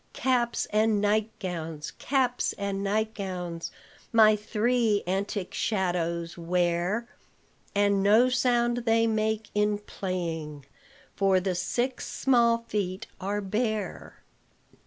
Caps 0.13 0.65
and 0.71 0.99
nightgowns, 0.99 1.91
caps 1.99 2.53
and 2.53 2.83
nightgowns, 2.83 3.69
My 4.11 4.35
three 4.35 5.03
antic 5.05 5.53
shadows 5.53 6.39
wear; 6.39 7.07
And 7.75 8.01
no 8.01 8.27
sound 8.27 8.77
they 8.77 9.05
make 9.05 9.51
in 9.53 9.77
playing, 9.77 10.65
For 11.15 11.39
the 11.39 11.53
six 11.53 12.07
small 12.11 12.63
feet 12.67 13.05
are 13.19 13.41
bare. 13.41 14.23